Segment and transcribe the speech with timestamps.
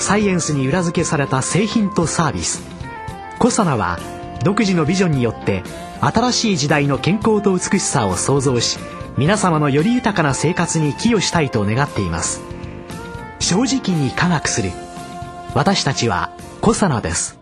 [0.00, 2.62] サイエンスに裏付けされた製品とサービス。
[3.38, 3.98] コサナは
[4.42, 5.62] 独自のビジョンによって
[6.00, 8.78] 新しい時代の健康と美しさを創造し
[9.16, 12.40] 皆様のより豊かな生活に寄与したいと願っています。
[13.38, 14.70] 正直に科学する。
[15.54, 17.38] 私たちはコサナです。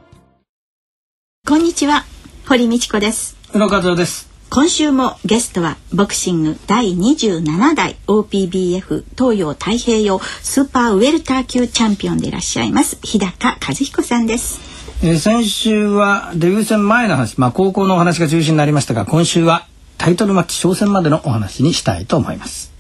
[1.47, 2.05] こんにちは。
[2.49, 3.37] 堀道子です。
[3.55, 14.61] 宇野和夫です今週もゲストはボクシング第27代 OPBF 東洋太平洋スーパーウェルター級チャンピオンでいらっしゃいます日高和彦さんです。
[15.03, 19.67] えー、先週はデビュー戦前の話、まあ、高校のお話が中心になりましたが今週は
[19.99, 22.73] タイトルマッチ挑戦までのお話にしたいと思います。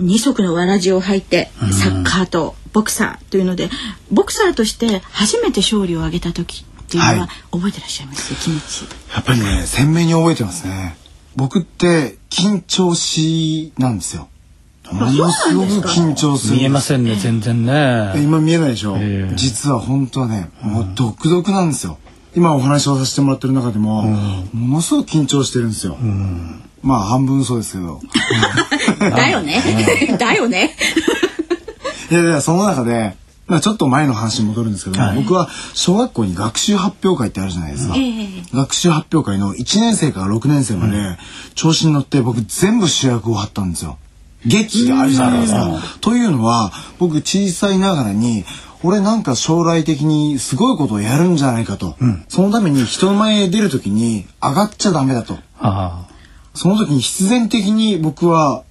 [0.00, 3.70] 二足のわらじを履いてサッカーとボクサーというので
[4.10, 8.82] ボクサーとして初めて勝利を挙げた時っていうのは覚えてらっしゃいます、はい、気持ち。
[9.14, 10.96] やっぱりね鮮明に覚えてますね
[11.36, 14.28] 僕って緊張しなんですよ。
[14.92, 18.14] ものすごく緊張する見えませんね全然ね。
[18.16, 21.98] 今見えないでしょ、えー、実は本当はねもう独特なんですよ。
[22.34, 28.00] 今お話をさせてもらってる中でも、うん、ものすごく緊張してるんですよ、うん、まあ半分そうですけど。
[29.00, 29.62] だよね。
[30.18, 30.76] だよね。
[32.10, 37.94] いやいやその中でまあちょっと前の話に戻るんですけど、はい、僕は小学校に学習発表会ってあるじゃないですか、
[38.54, 41.16] 学習発表会の1年生から6年生まで
[41.54, 43.98] 調子に乗って僕全部主役を張ったんですよ。
[44.44, 45.80] 劇があるじゃないですか。
[46.00, 48.44] というのは僕小さいながらに
[48.82, 55.38] 俺なんか将来的にすごいことをやるんじゃないかと、うん、そのために人の前へ出る時に上がっちゃダメだと。
[56.54, 58.64] その時に必然的に僕は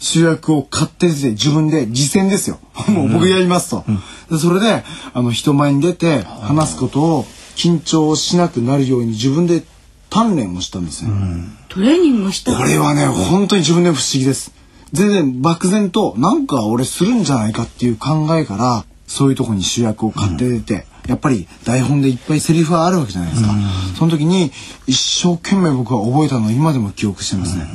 [0.00, 2.58] 主役を勝手で自分で実践ですよ。
[2.88, 3.84] もう 僕やりますと。
[4.28, 7.26] うん、それで、あの、人前に出て話すことを
[7.56, 9.64] 緊張しなくなるように自分で
[10.10, 11.10] 鍛錬をしたんですよ。
[11.10, 12.52] うん、トレーニングした？
[12.56, 14.52] これはね、本当に自分で不思議です。
[14.92, 23.50] 全然漠然と、なんか俺するんじゃないかっていう考えから、そういうとこに主役を買って出て、うん、やっぱり台本でいっぱいセリフはあるわけじゃないですか。
[23.98, 24.52] その時に
[24.86, 27.66] 一生懸命僕は覚えたのを今でも記憶してますね。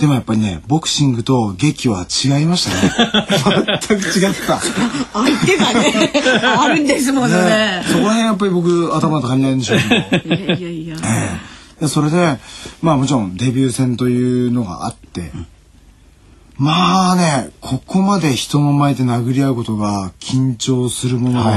[0.00, 3.78] でもやっぱりねボクシングと劇は違いましたね。
[3.88, 4.60] 全く違った。
[5.12, 6.12] 相手がね
[6.58, 10.96] あるんですもんね、ね、そこら辺やっぱり僕頭と足りないんでしょうけどいやいやいや、
[11.80, 12.38] えー、それで
[12.80, 15.46] まあもちろんデビュー戦というのがあって、うん、
[16.58, 21.50] まあねここまで人の前で殴り合うことが緊張するもので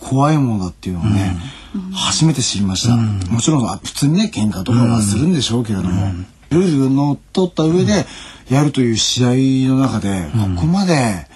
[0.00, 1.36] 怖いものだっていうのをね、
[1.74, 6.12] うん、初めて知りました、うん、もちろん普通にね喧嘩とかはするんでしょうけれども、
[6.50, 8.06] ルールの取った上で
[8.50, 11.26] やるという試合の中で、ここまで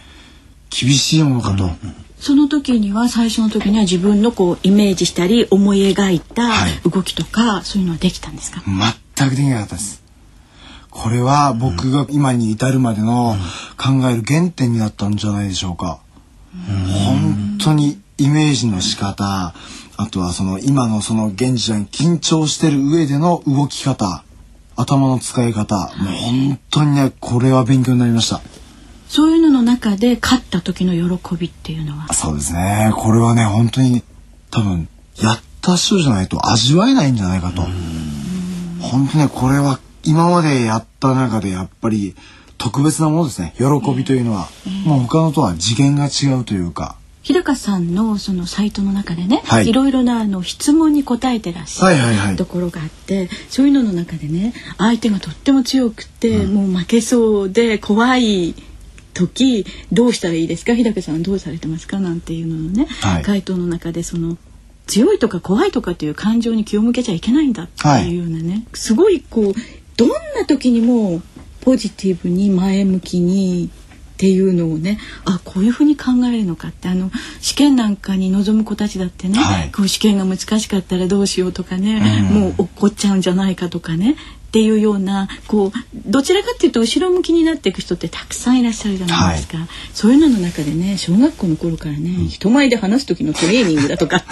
[0.71, 1.71] 厳しいものかと。
[2.19, 6.51] その時には最初の時には自分のこうイメージしたり思い描いた
[6.85, 8.63] 動きとか、はい、そういうのはできたんですか？
[9.17, 10.03] 全くできなかったです。
[10.91, 13.37] これは僕が今に至るまでの
[13.79, 16.01] 考える原点になったんじゃないでしょうか、
[16.53, 19.55] 本当にイメージの仕方
[19.97, 24.25] あとはその今のその現時代に緊張してる上での動き方
[24.81, 28.41] 頭の使い方もう本当にねこれは勉強になりました。
[29.09, 32.13] そういうのの中で勝った時の喜びっていうのは。
[32.15, 32.93] そうですね。
[32.95, 34.03] これはね本当に
[34.51, 37.63] 多分やった人じゃないと味わえないんじゃないかと。
[38.81, 42.15] 本当ねこれは今までやった中でやっぱり
[42.57, 43.55] 特別なものですね。
[43.59, 43.65] 喜
[43.95, 58.55] びというのは、えー、もう他のとは次元が違うというか日高さんのそのサイトの中でね、はい、いろいろなあの質問に答えてらっしゃるところがあって、そういうのの中でね相手がとっても強くて、うん、もう負けそうで怖い
[59.13, 60.75] 時どうしたらいいですか？
[60.75, 62.01] 日高さんどうされてますか？
[62.01, 64.39] なんていうののね、はい、回答の中でその
[64.87, 69.55] 強いとか怖いとかっていう感情に気を向けちゃいけないんだっていうようなね、はい、すごいこう
[69.97, 71.21] どんな時にも
[71.61, 73.69] ポジティブに前向きに
[74.21, 84.17] っていうのをねあこういうふうに考えるのかってあの試験なんかに臨む子たちだってね、はい、こう試験が難しかったらどうしようとかね、うん、もう怒っちゃうんじゃないかとかね
[84.49, 94.23] っていうようなこうどちらかっていうと後ろ向きになっていく人ってたくさんいらっしゃるじゃないですか、はい、そういうのの中でね小学校の頃からね、うん、人前で話す時のトレーニングだとかっ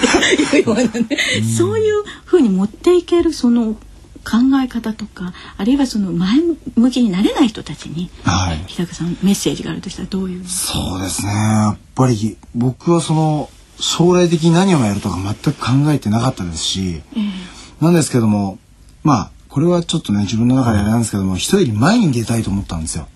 [0.51, 1.07] ていうようなね、
[1.39, 3.75] うん、そういうふうに持っていけるその
[4.29, 6.41] 考え方とかあるいはその前
[6.77, 10.45] 向きになれない人たちに、はい、日高さんメッセージがあるとしたらどういう？
[10.47, 11.33] そうですね。
[11.33, 13.49] やっぱり僕はその
[13.79, 17.01] 将来的に何をやるとか全く考えてなかったですし、
[17.81, 18.59] なんですけども
[19.05, 23.09] まあこれはちょっとね自分の中であれなんですけども人より前に出たいと思ったんですよ。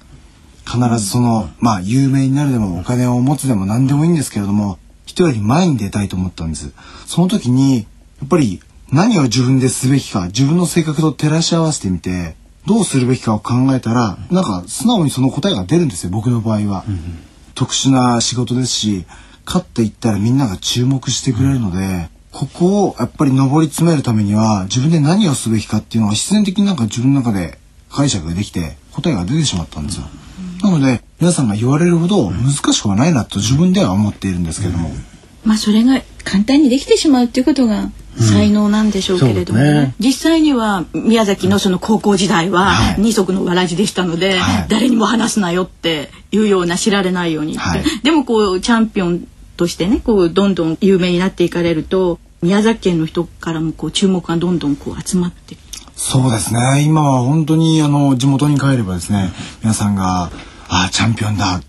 [0.65, 6.73] 必ずそのまあ有名になるでもお金を持つでも何でもいいんですけれども人より前に出たいと思ったんです。
[7.07, 7.83] その時にや
[8.25, 8.61] っぱり
[8.93, 12.37] 何を自分ですべきか自分の性格と照らし合わせてみて
[12.67, 16.85] どうするべきかを考えたらなんか素直にその答えが出るんですよ僕の場合は。
[17.55, 19.05] 特殊な仕事ですし
[19.45, 27.59] 勝っていったらみんなが注目してくれるので、ここをやっぱり上り詰めるためには自分で何をすべきかっていうのは必然的になんか自分の中で
[27.91, 30.07] 解釈ができて答えが出てしまったんですよ。
[30.63, 34.91] なので皆さんが言われるほど難しくはないなと自分では思っているんですけども。
[35.45, 39.73] まあそれが簡単にできてしまうっていうことが才能なんでしょうけれども、ね。
[39.73, 55.57] ね、実際には宮崎のその高校時代は二足のわらじでしたので、はい、誰にも話すなよっていうような知られないように、はい、でもこうチャンピオンとしてねこうどんどん有名になっていかれると宮崎県の人からもこう注目がどんどんこう集まって。
[55.95, 56.83] そうですね。
[56.85, 59.31] 今は本当にあの地元に帰ればですね
[59.63, 60.33] 皆さんが
[60.69, 61.61] 「ああチャンピオンだ」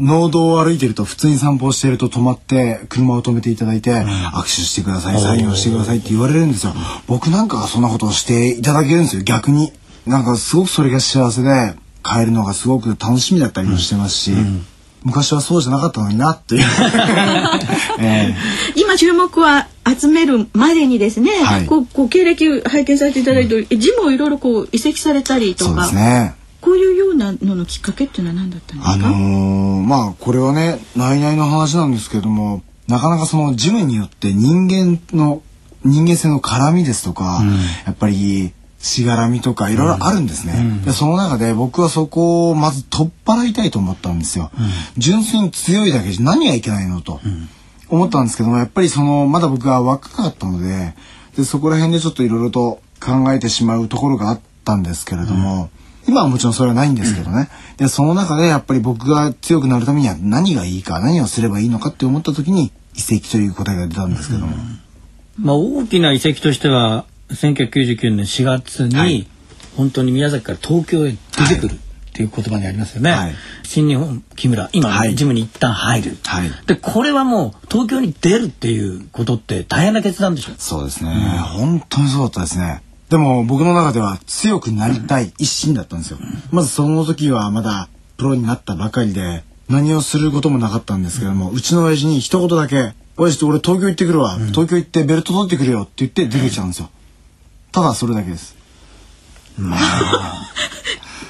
[0.00, 6.72] 農道を歩いてると普通に散歩してると止まって車を止めていただいて、握手してくださいサインをしてくださいって言われるんですよ。
[7.06, 9.22] 僕なんかがそんなことをしていただけるんですよ。
[9.22, 9.72] 逆に。
[10.06, 14.38] なんかすごくそれが幸せで帰るのがすごく楽しみだったりもしてますし、うん。
[14.38, 14.66] うん
[15.02, 16.60] 昔はそうじゃなかったのになっていう。
[18.00, 19.66] えー、今注目は
[19.98, 25.70] 集めるまでにですね、はい、こうこう経歴拝見させていただいて、うん、字もいろいろこう移籍されたりとか。
[25.70, 28.94] そうですねこういうようなののきっかけっていうのは何だったんですか？
[28.94, 35.42] あのー、まあこれはね内々の話なんですけどもなかなかそのジムによって人間の
[35.84, 37.48] 人間性の絡みですとか、うん、
[37.86, 44.66] やっぱりしがらみとかいろいろあるんですね、うん、でその中で僕はそこをまず取っ払いたいと思ったんですよ、うん、
[44.98, 47.20] 純粋に強いだけじゃ何がいけないのと
[47.88, 50.94] 思ったんですけどもやっぱりそのまだ僕は若かったので
[51.36, 55.70] でそこら辺でちょっといろいろと考えてしまうところがあったんですけれども、うん、
[56.10, 64.56] 今はもちろんそれはないんですけどね、でその中でやっぱり僕が強くなるためには何がいいか何をすればいいのかって思った時に遺跡という答えが出たんですけども。
[65.38, 69.26] まあ、大きな遺跡としては1999年4月に、はい、
[69.76, 73.12] 本当に宮崎から東京へ出てくる、っていう言葉にありますよね。
[73.12, 80.52] はい、新日本木村今、はい、ジムに一旦入る、はい、でこれはもう東京に出るっていうことって大変な決断でしょ。
[80.58, 96.90] そうですね、うん、本当にそうだったですねでも僕の中では強くなりたい一心だったんですよ、うん、まずその時はまだプロになったばかりで何をすることもなかったんですけども、うちの親父に一言だけ「親父俺東京行ってくるわ、東京行ってベルト取ってくるよ」って言って出てきたんですよ、
[97.70, 98.56] ただそれだけです。
[99.56, 100.50] まあ。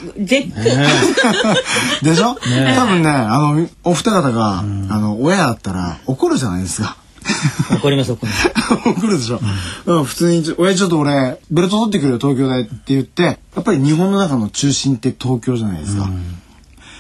[0.17, 0.65] 絶対。
[2.03, 6.97] でしょ、ね、多分ね、あの、お二方が、うん、あの、親だったら怒るじゃないですか。
[7.77, 8.49] 怒ります、怒ります。
[8.89, 9.41] 怒るでしょ。
[9.87, 16.11] うん、普通に、親ちょっと俺、ベルト取ってくるよ、東京でって言って、やっぱり日本の中の中心って東京じゃないですか。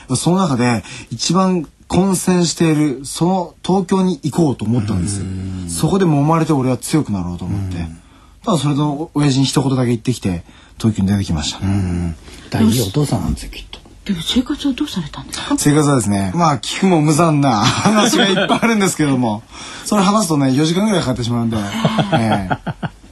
[0.08, 5.24] うん、その中で、一番混戦している、その東京に行こうと思ったんですよ。
[5.68, 8.00] そこで揉まれて俺は強くなろうと思って。
[8.44, 10.44] ただそれと親父に一言だけ言ってきて
[10.78, 12.16] 東京に出てきました、ね、
[12.50, 13.79] 大いいお父さんなんですよきっと。
[14.04, 15.56] でも生活はどうされたんですか？
[15.58, 19.42] 生活はですねまあ聞くも無残な話がいっぱいあるんですけれども
[19.84, 21.56] それ話すとね4時間ぐらいかかってしまうんで、
[22.14, 22.58] えー、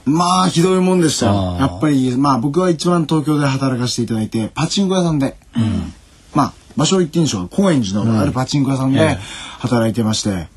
[0.05, 1.27] まあひどいもんでした。
[1.27, 5.93] やっぱりまあ僕は一番東京で働かせていただいてパチンコ屋さんで、うん、
[6.33, 9.19] まあ場所行っていいんでしょう高円寺のあるパチンコ屋さんで
[9.59, 10.47] 働いてまして、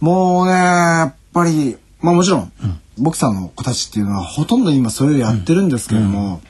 [0.00, 2.78] もうねやっぱりまあもちろん、うん。
[2.98, 6.42] ボクサーの子たちっていうのはほとんど今それをやってるんですけれども、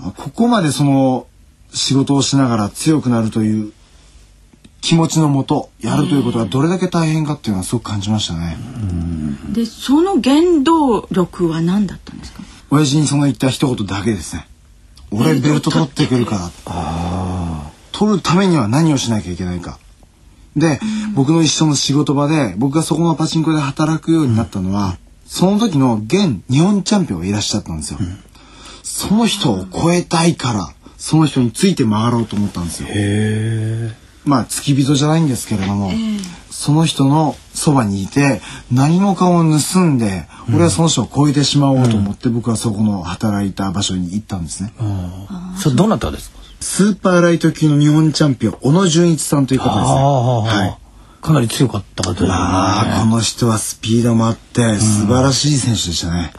[0.00, 1.26] うんうん、ここまでその
[1.74, 3.72] 仕事をしながら強くなるという
[4.80, 8.56] 気持ちのもとやるということがどれだけ大変かっていうのはすごく感じましたね。
[9.52, 12.42] でその原動力は何だったんですか？
[12.70, 14.46] 親父にその言った一言だけですね。
[15.10, 16.50] 俺ベルト取ってくるから
[17.92, 19.78] 取るためには何をしなきゃいけないか。
[20.56, 20.80] で、
[21.14, 27.98] 僕の一緒の仕事場で僕がそこのパチンコで働くようになったのは、その時の現日本チャンピオンがいらっしゃったんですよ。
[28.00, 28.18] うん、
[28.82, 30.68] その人を超えたいから、
[31.02, 32.88] その人について回ろうと思ったんですよ。
[34.24, 35.90] まあ付き人じゃないんですけれども、
[36.48, 38.40] その人のそばにいて
[38.70, 44.72] 何もかも盗んで、うん、俺はその人を超えてしまおうと思って、僕はそこの働いた場所に行ったんですね。
[45.58, 46.38] それどなたですか？
[46.60, 49.96] スーパーライト級の日本チャンピオン小野純一さんという方ですね。
[49.96, 50.78] はい。
[51.20, 52.30] かなり強かった方ですね。
[52.32, 56.32] あこの人はスピードもあって素晴らしい選手でしたね。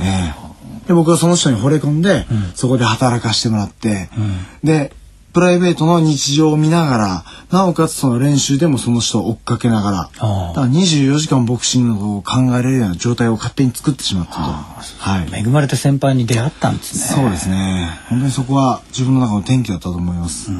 [0.00, 0.47] うん、ええ
[0.88, 4.92] で僕はその人に惚れ込んで、うん、そこで働かしてもらって、うん、で
[5.32, 14.40] プライベートの日常を見ながら、なおかつその練習でもその人を追っかけながら、だから24時間ボクシングを考えられるような状態を勝手に作ってしまったと。
[14.40, 15.28] はい。
[15.32, 17.22] 恵まれた先輩に出会ったんですね。
[17.22, 17.90] そうですね。
[18.08, 20.50] 本当にそこは自分の中の転機だったと思います。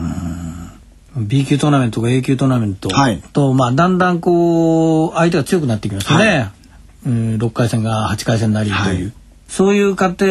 [1.16, 2.90] B 級トーナメントか A 級トーナメント
[3.32, 6.26] と、まあだんだんこう相手が強くなってきましたね。
[6.26, 6.52] はい
[7.06, 9.12] うん、6回戦が8回戦なりという、はい、
[9.49, 10.26] そういう過程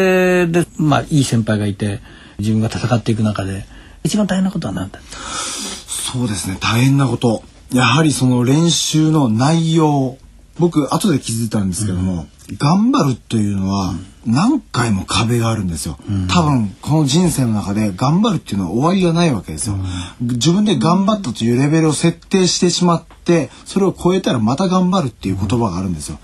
[0.46, 2.00] で、まあ、いい先輩がいて
[2.38, 3.64] 自分が戦っていく中で
[4.04, 6.56] 一番大変なことは何だそうですね。
[6.60, 7.42] 大変なこと。
[7.70, 10.16] やはりその練習の内容。
[10.58, 13.94] 僕後で気づいたんですけども、うん、頑張るというのは
[14.26, 26.18] 何回も壁があるんですよ、うん、多分この人生の中で頑張るっていうのは終わりがないわけですよ、うん、自分で頑張ったというレベルを設定してしまってそれを超えたらまた頑張るっていう言葉があるんですよ、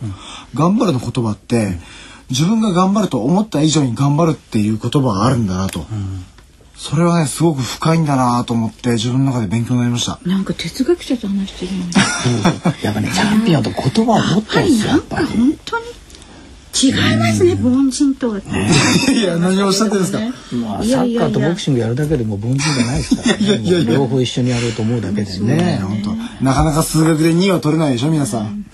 [0.55, 1.79] 頑張るの言葉って
[2.31, 5.85] 自分が頑張ると思った以上に頑張るっていう言葉があるんだなと、
[6.77, 11.91] それはねすごく深いんだなと思って自分の中で勉強になりましたなんか哲学者と話してるよね
[12.83, 15.85] やっぱねチャンピオンと言葉を持ってるんですよやっぱり本当に？
[16.83, 18.39] 違いますね、凡人とは。
[18.41, 20.19] いや、何をおっしゃってるんですか？
[20.57, 23.85] まあ、サッカーとボクシングやるだけでも凡人じゃないですからね。
[23.85, 25.79] 両方一緒にやろうと思うだけでね。
[25.81, 26.45] 本当。
[26.45, 28.67] なかなか数学で2は取れないでしょ、皆さん。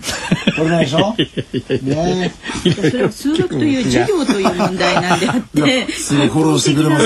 [0.61, 1.15] 取れないでしょ？
[1.83, 2.31] ね。
[2.89, 5.91] それは数学という授業という問題なんであって。
[5.91, 7.05] すごいフォローしてくれます。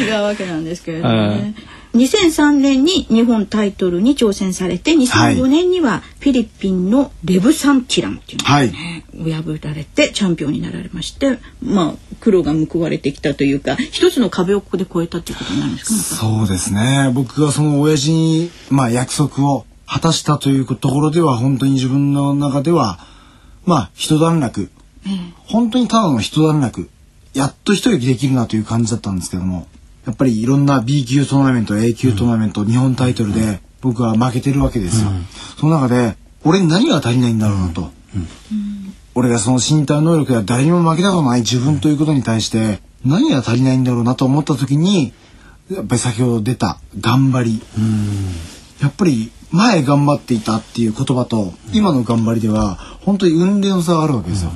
[0.00, 1.54] 違うわけなんですけれどもね。
[1.94, 22.98] 2003年に日本タイトルに挑戦されて2005年にはフィリピンのレブ・サンティランっていうのを、ね、はい、破られてチャンピオンになられましてまあ苦労が報われてきたというか一つの壁をここで越えたっていうことなんですかそうですね僕がその親父に、まあ、約束を果たしたというところでは本当に自分の中では
[23.64, 24.70] まあ一段落、
[25.06, 26.90] ええ、本当にただの一段落。
[27.34, 29.66] やっと一息できるなという感じだったんですけども
[30.06, 35.24] やっぱりいろんな B 級トーナメント A 級トーナメント、うん、日本タイトルで僕は負けてるわけですよ、うん、
[35.58, 45.12] その中で俺に何が足りないんだろうなと、うん、俺がその身体能力や誰にも負けたことない自分ということに対して何が足りないんだろうなと思った時に
[45.70, 47.62] やっぱり先ほど出た頑張り、
[48.80, 54.52] やっぱり前頑張っていたっていう言葉と今の頑張りでは本当に運命の差があるわけですよ。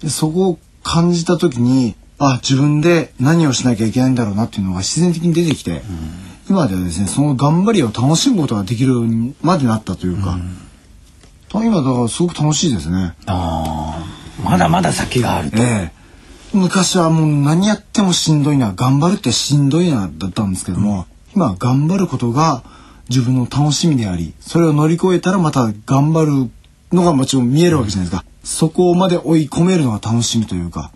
[0.00, 5.82] でそこを感じた時にあ自分で何をしなきゃいけないんだろうなっていうのが自然的に出てきて、
[6.48, 8.94] 今ではですねその頑張りを楽しむことができる
[9.42, 10.38] までなったというか、
[11.52, 13.14] 今だからすごく楽しいですね。
[13.26, 14.04] あ
[14.42, 15.58] まだまだ先があると。
[15.58, 15.92] ええ、
[16.52, 22.62] 昔はもう何やってもしんどいな頑張るってしんどいなだったんですけども、今は頑張ることが
[23.08, 26.50] 自分の楽しみでありそれを乗り越えたらまた頑張る
[26.92, 30.92] のがもちろん見えるわけじゃないですか、そこまで追い込めるのが楽しみというか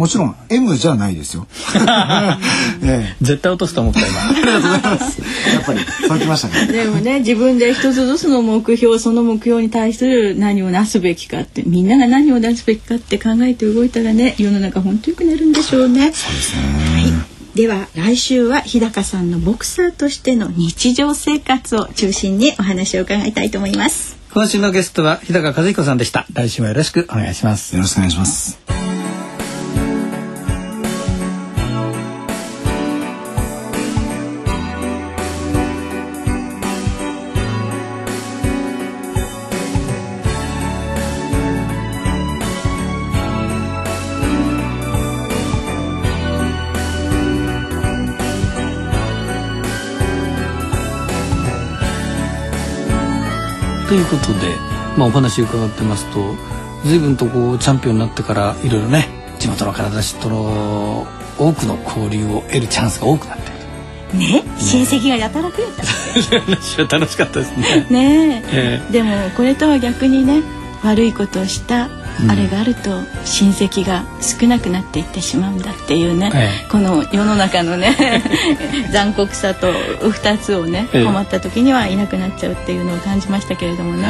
[0.00, 1.46] もちろん M じゃないですよ。
[2.82, 4.28] ええ、絶対落とすと思った今。
[4.30, 5.20] ありがとうございます。
[5.52, 6.72] やっぱりそうきましたね。
[6.72, 16.12] でもね自分で一つずつの目標その目標に対する何をなすべきかってみんなが何をなすべきかって考えて動いたらね世の中本当良くなるんでしょうね。
[16.14, 16.62] そうですね。
[16.94, 17.29] はい。
[17.54, 24.18] では来週は日高さんのボクサーとしての日常生活を中心にお話を伺いたいと思います。
[24.32, 26.26] 今週のゲストは日高和彦さんでした。
[26.32, 27.74] 来週もよろしくお願いします。
[27.74, 28.79] よろしくお願いします。
[53.90, 54.54] ということで、
[54.96, 56.36] まあ、お話伺ってますと
[56.84, 59.08] 随分とこうチャンピオンになってからいろいろね
[59.40, 63.50] 地元の体との多くの交流を得るチャンスが多くなって
[64.16, 66.82] ね、親戚がやたら増えた。
[66.96, 67.86] 楽しかったですね。
[67.90, 68.82] ねえ。
[68.88, 70.42] ー、でもこれとは逆にね
[70.82, 71.89] 悪いことをした
[72.28, 72.90] あれがあると
[73.24, 78.22] 親戚が少なくなっていってしまうんだっていうね、ええ、この世の中のね
[78.92, 84.08] 残酷さと2つをね困った時にはいなくなっちゃうっていうのを感じましたけれどもね、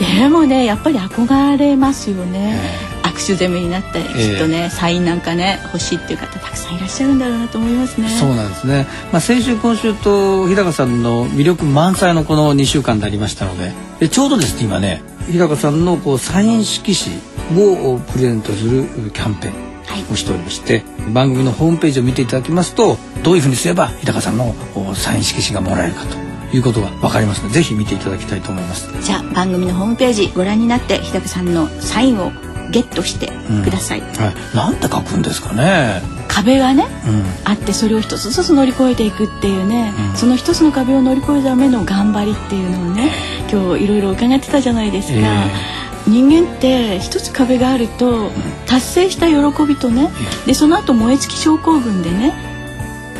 [0.00, 2.92] え、でもねやっぱり憧れますよね。
[3.12, 8.08] 握手攻めになってきっとね、サインなんかね欲しいっていう方たくさんいらっしゃるんだろうなと思いますね。
[8.08, 8.86] そうなんですね。
[9.12, 24.54] まあ先週今週と日高さんの魅力満載のこの2週間でありましたので、でちょうどですね今ね日高さんのこうサイン色紙をプレゼントするキャンペーンをしておりまして、はい、番組のホームページを見ていただきますとどういうふうにすれば日高さんの
[24.94, 26.16] サイン色紙がもらえるかと
[26.56, 28.88] いうことが分かりますのでぜひ見ていただきたいと思います。
[29.02, 32.30] じゃあ番組のホームページご覧になって日高さんのサインを
[32.70, 33.30] ゲットして
[33.64, 36.00] ください、うん、はい、なんて書くんですかね。
[36.28, 43.10] 壁がね、うん、あってそれを一つずつ乗り越えていくっていうね、うん、その一つの壁を乗り越えるための頑張りっていうのをね
[43.52, 45.18] 今日いろいろ伺ってたじゃないですか。
[45.18, 48.30] えー人間って一つ壁があると
[48.66, 50.10] 達成した喜びとね
[50.46, 52.32] でその後燃え尽き症候群でね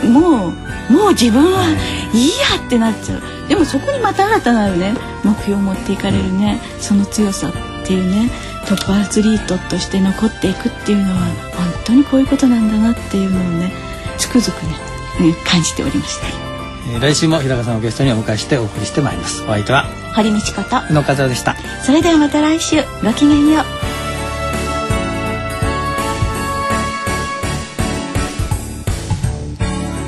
[0.04, 1.64] もうもう自分は
[2.12, 3.48] いいやってなっちゃう。
[3.48, 8.30] でもそこにまた新たなるね目標を持っていかれるねその強さっていうね
[8.66, 11.18] トップアスリートとして残っていくっていうのは
[11.54, 13.72] 本当にこういうことなんだなっていうのをね
[14.18, 14.62] つくづく
[15.20, 16.26] ね、ね、感じておりました。
[16.92, 19.42] えー、来週も日高さんをゲストにお迎えしてお送りしてまいります。
[19.42, 19.84] お相手は
[20.14, 21.51] 堀道子と宇野和夫でした
[21.84, 23.64] それではまた来週ごきげんよう。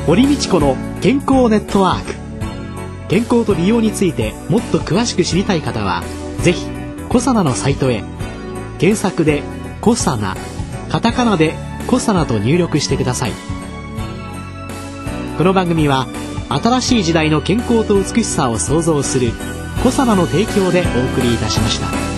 [0.07, 2.15] 堀道子の健康ネットワーク。
[3.09, 6.03] 健康と美容についてもっと詳しく知りたい方は
[6.43, 6.65] ぜひ
[7.09, 8.05] コサナのサイトへ。
[8.79, 9.43] 検索で
[9.81, 10.37] 「コサナ」
[10.91, 11.55] カタカナで
[11.89, 13.33] 「コサナ」と入力してください。
[15.39, 16.07] この番組は
[16.49, 19.33] 新しい時代の健康と美しさを創造する
[19.85, 22.14] 「コサナの提供でお送りいたしました。